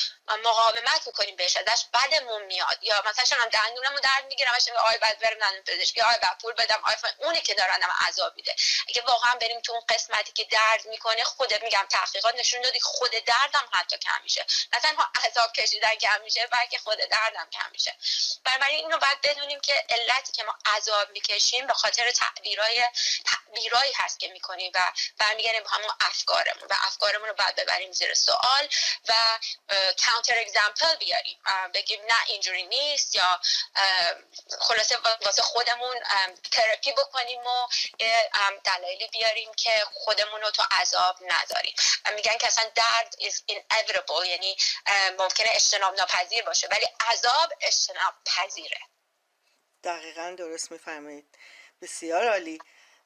مقاومت 0.44 1.08
می‌کنیم 1.08 1.36
بهش 1.36 1.58
ازش 1.58 1.86
بدمون 1.94 2.42
میاد. 2.42 2.80
یا 2.82 3.04
مثلا 3.06 3.38
هم 3.38 3.50
دندونمو 3.50 4.00
درد 4.00 4.26
می‌گیرم 4.26 4.54
اشم 4.56 4.72
آی 4.76 4.98
بعد 4.98 5.20
برم 5.20 5.40
دندون 5.40 5.62
پزشکی 5.62 6.02
آی 6.02 6.18
بعد 6.22 6.38
پول 6.42 6.54
بدم 6.54 6.82
آی 6.84 6.96
اونی 7.18 7.42
که 7.42 7.54
دارن 7.54 7.80
عذاب 8.08 8.36
میده. 8.36 8.56
اگه 8.90 9.02
واقعا 9.02 9.36
بریم 9.36 9.62
تو 9.62 9.72
اون 9.72 9.82
قسمتی 9.90 10.32
که 10.32 10.44
درد 10.44 10.86
می‌کنه 10.86 11.24
خودت 11.24 11.64
میگم 11.64 11.88
تحقیقات 11.90 12.36
نشون 12.36 12.62
دادی 12.62 12.80
خود 12.80 13.12
دردم 13.12 13.70
حتی 13.74 13.98
کم 13.98 14.22
میشه. 14.24 14.46
نه 14.74 14.80
تنها 14.80 15.12
عذاب 15.26 15.54
کشیدن 15.54 15.96
کم 15.96 16.22
میشه 16.22 16.48
بلکه 16.48 16.78
خود 16.78 16.98
دردم 16.98 17.50
کم 17.54 17.70
میشه. 17.72 17.96
بنابراین 18.44 18.80
اینو 18.80 18.98
باید 18.98 19.22
بدونیم 19.22 19.60
که 19.60 19.86
علتی 19.90 20.32
که 20.32 20.44
ما 20.44 20.58
عذاب 20.66 20.97
می‌کشیم 21.14 21.68
به 21.68 21.74
خاطر 21.74 22.12
تعبیرای 22.12 22.84
تعبیرایی 23.26 23.92
هست 23.96 24.20
که 24.20 24.28
می‌کنیم 24.28 24.72
و 24.76 24.80
برمیگردیم 25.18 25.64
به 25.64 25.70
همون 25.70 25.92
افکارمون 26.02 26.68
و 26.70 26.74
افکارمون 26.82 27.28
رو 27.30 27.34
باید 27.34 27.56
ببریم 27.56 27.92
زیر 27.92 28.14
سوال 28.14 28.68
و 29.10 29.14
کانتر 30.06 30.40
اگزمپل 30.40 30.96
بیاریم. 30.96 31.38
بگیم 31.74 32.02
نه 32.08 32.16
اینجوری 32.28 32.64
نیست 32.64 33.16
یا 33.16 33.42
خلاصه 34.60 34.98
واسه 35.26 35.42
خودمون 35.42 35.96
تراپی 36.52 36.92
بکنیم 36.92 37.40
و 37.40 37.68
دلایلی 38.64 39.08
بیاریم 39.08 39.54
که 39.54 39.86
خودمون 39.94 40.42
رو 40.42 40.52
تو 40.52 40.64
عذاب 40.72 41.18
نذاریم 41.22 41.76
و 42.06 42.12
میگن 42.12 42.38
که 42.38 42.48
اصلا 42.48 42.66
درد 42.76 43.16
is 43.20 43.36
inevitable 43.52 44.28
یعنی 44.28 44.58
ممکنه 45.20 45.50
اجتناب 45.52 45.96
ناپذیر 45.96 46.44
باشه 46.44 46.68
ولی 46.72 46.88
عذاب 47.12 47.54
اجتناب 47.62 48.14
پذیره 48.26 48.80
دقیقا 49.88 50.36
درست 50.38 50.72
میفرمایید. 50.72 51.26
بسیار 51.82 52.28
عالی. 52.28 52.60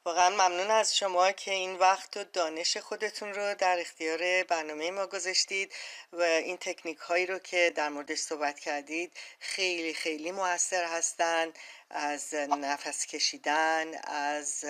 واقعا 0.05 0.29
ممنون 0.29 0.71
از 0.71 0.97
شما 0.97 1.31
که 1.31 1.51
این 1.51 1.75
وقت 1.75 2.17
و 2.17 2.23
دانش 2.23 2.77
خودتون 2.77 3.33
رو 3.33 3.55
در 3.55 3.79
اختیار 3.79 4.43
برنامه 4.43 4.91
ما 4.91 5.07
گذاشتید 5.07 5.73
و 6.13 6.21
این 6.21 6.57
تکنیک 6.57 6.97
هایی 6.97 7.25
رو 7.25 7.39
که 7.39 7.71
در 7.75 7.89
موردش 7.89 8.17
صحبت 8.17 8.59
کردید 8.59 9.11
خیلی 9.39 9.93
خیلی 9.93 10.31
موثر 10.31 10.85
هستند 10.85 11.59
از 11.89 12.33
نفس 12.33 13.05
کشیدن 13.05 13.95
از 14.03 14.63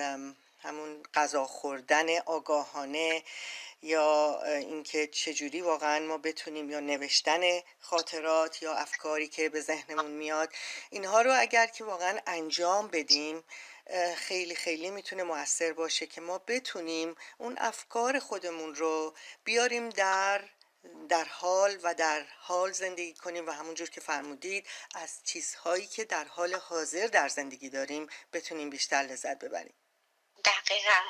همون 0.62 1.02
غذا 1.14 1.44
خوردن 1.44 2.18
آگاهانه. 2.18 3.22
یا 3.82 4.42
اینکه 4.44 5.06
چجوری 5.06 5.60
واقعا 5.60 5.98
ما 6.06 6.18
بتونیم 6.18 6.70
یا 6.70 6.80
نوشتن 6.80 7.40
خاطرات 7.80 8.62
یا 8.62 8.74
افکاری 8.74 9.28
که 9.28 9.48
به 9.48 9.60
ذهنمون 9.60 10.10
میاد 10.10 10.52
اینها 10.90 11.22
رو 11.22 11.40
اگر 11.40 11.66
که 11.66 11.84
واقعا 11.84 12.18
انجام 12.26 12.88
بدیم 12.88 13.44
خیلی 14.16 14.54
خیلی 14.54 14.90
می‌تونه 14.90 15.22
موثر 15.22 15.72
باشه 15.72 16.06
که 16.06 16.20
ما 16.20 16.38
بتونیم 16.38 17.16
اون 17.38 17.58
افکار 17.58 18.18
خودمون 18.18 18.74
رو 18.74 19.14
بیاریم 19.44 19.88
در 19.88 20.48
در 21.08 21.24
حال 21.24 21.78
و 21.82 21.94
در 21.94 22.26
حال 22.38 22.72
زندگی 22.72 23.14
کنیم 23.14 23.46
و 23.46 23.50
همونجور 23.50 23.90
که 23.90 24.00
فرمودید 24.00 24.66
از 24.94 25.20
چیزهایی 25.24 25.86
که 25.86 26.04
در 26.04 26.24
حال 26.24 26.54
حاضر 26.54 27.06
در 27.06 27.28
زندگی 27.28 27.68
داریم 27.68 28.06
بتونیم 28.32 28.70
بیشتر 28.70 28.96
لذت 28.96 29.38
ببریم. 29.38 29.74
دقیقا. 30.44 31.00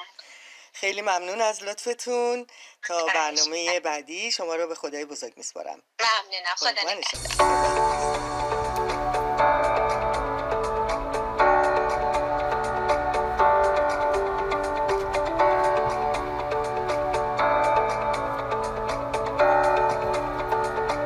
خیلی 0.73 1.02
ممنون 1.02 1.41
از 1.41 1.62
لطفتون. 1.62 2.47
تا 2.88 3.07
برنامه 3.07 3.81
بعدی 3.81 4.33
شما 4.33 4.55
رو 4.55 4.67
به 4.67 4.75
خدای 4.75 5.05
بزرگ 5.05 5.33
میسپارم. 5.37 5.83
ممنونم. 6.00 6.55
خدا 6.57 6.83
نگهدار. 6.83 7.43